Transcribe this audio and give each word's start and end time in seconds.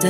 I 0.00 0.06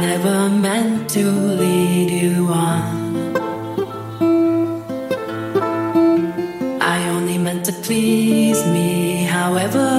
never 0.00 0.48
meant 0.48 1.10
to 1.10 1.24
lead 1.30 2.10
you 2.10 2.46
on. 2.46 3.36
I 6.80 7.08
only 7.10 7.36
meant 7.36 7.66
to 7.66 7.72
please 7.72 8.64
me, 8.68 9.24
however. 9.24 9.90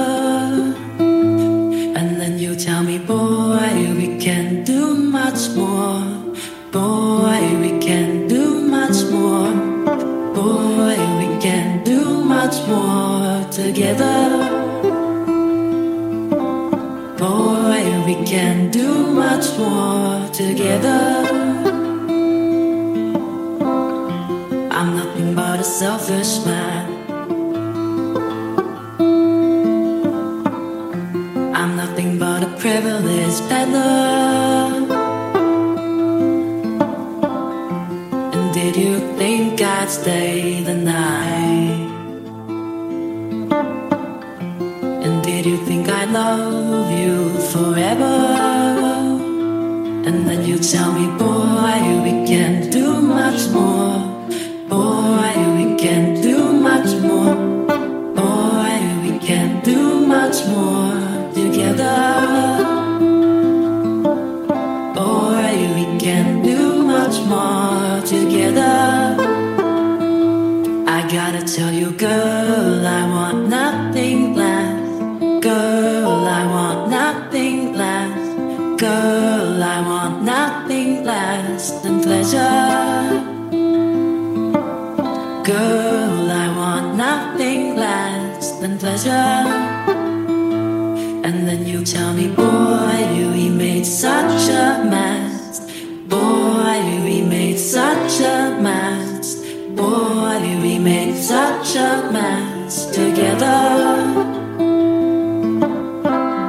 And 0.98 2.20
then 2.20 2.40
you 2.40 2.56
tell 2.56 2.82
me, 2.82 2.98
boy, 2.98 3.94
we 3.96 4.18
can 4.18 4.64
do 4.64 5.01
together. 20.52 21.00
I'm 24.78 24.90
nothing 25.00 25.34
but 25.34 25.60
a 25.60 25.64
selfish 25.64 26.32
man. 26.44 26.84
I'm 31.58 31.72
nothing 31.82 32.18
but 32.18 32.40
a 32.48 32.50
privileged 32.62 33.42
peddler. 33.48 34.62
And 38.34 38.46
did 38.52 38.76
you 38.76 38.94
think 39.20 39.60
I'd 39.60 39.88
stay 39.88 40.62
the 40.62 40.74
night? 40.74 41.88
And 45.04 45.14
did 45.24 45.46
you 45.46 45.56
think 45.68 45.88
I'd 45.88 46.10
love 46.10 46.90
you 47.00 47.16
forever? 47.52 48.91
And 50.12 50.28
then 50.28 50.44
you 50.44 50.58
tell 50.58 50.92
me, 50.92 51.06
boy, 51.16 51.80
we 52.04 52.12
can't 52.28 52.70
do 52.70 53.00
much 53.00 53.48
more. 53.48 53.96
Boy, 54.68 55.32
we 55.56 55.74
can't 55.76 56.22
do 56.22 56.52
much 56.52 56.90
more. 57.00 57.34
Boy, 58.20 58.74
we 59.04 59.18
can't 59.26 59.64
do 59.64 60.06
much 60.06 60.38
more 60.48 60.92
together. 61.32 61.96
Boy, 65.00 65.52
we 65.76 65.84
can't 65.98 66.44
do 66.44 66.82
much 66.82 67.16
more 67.32 68.02
together. 68.04 69.16
I 70.96 71.08
gotta 71.10 71.42
tell 71.42 71.72
you, 71.72 71.90
girl, 71.92 72.86
I 72.86 73.02
want 73.08 73.48
nothing 73.48 74.34
less. 74.34 74.78
Girl, 75.42 76.26
I 76.40 76.42
want 76.56 76.90
nothing 76.90 77.72
less. 77.72 78.18
Girl, 78.78 79.31
I 79.60 79.80
want 79.82 80.22
nothing 80.22 81.04
less 81.04 81.72
than 81.82 82.00
pleasure. 82.00 83.32
Girl, 85.44 86.30
I 86.30 86.46
want 86.56 86.96
nothing 86.96 87.76
less 87.76 88.52
than 88.60 88.78
pleasure. 88.78 89.10
And 91.26 91.46
then 91.48 91.66
you 91.66 91.84
tell 91.84 92.12
me, 92.14 92.28
boy, 92.28 92.96
you 93.16 93.32
we 93.32 93.48
made 93.48 93.84
such 93.84 94.48
a 94.48 94.84
mess. 94.84 95.60
Boy, 96.08 96.78
we 97.04 97.22
made 97.22 97.58
such 97.58 98.20
a 98.20 98.56
mess. 98.60 99.42
Boy, 99.74 100.40
we 100.62 100.78
made 100.78 101.16
such 101.16 101.76
a 101.76 102.10
mess 102.12 102.86
together. 102.86 103.60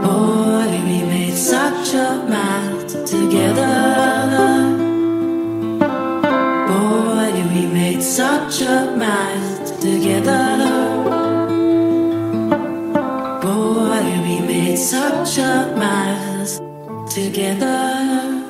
Boy, 0.06 0.70
we 0.88 0.98
made 1.14 1.36
such 1.36 1.94
a 1.96 2.26
mess 2.30 2.53
such 8.50 8.68
a 8.68 8.96
mess 8.98 9.72
together. 9.80 10.58
Boy, 13.42 14.04
we 14.26 14.40
made 14.42 14.78
such 14.78 15.38
a 15.38 15.74
mess 15.78 16.60
together. 17.14 18.42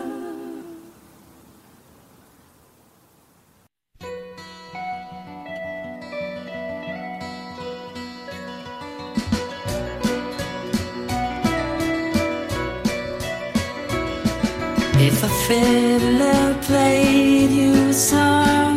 If 14.99 15.23
a 15.23 15.29
fiddler 15.45 16.55
played 16.63 17.51
you 17.51 17.89
a 17.89 17.93
song, 17.93 18.72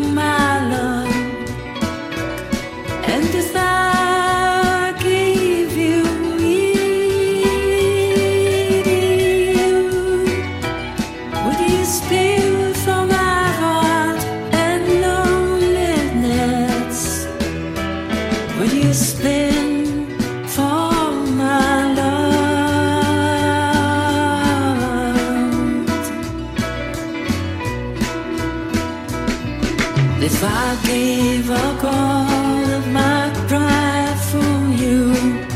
If 30.29 30.43
I 30.43 30.77
gave 30.85 31.51
up 31.51 31.85
all 31.85 32.65
of 32.79 32.93
my 32.93 33.31
pride 33.47 34.19
for 34.31 34.59
you 34.83 35.56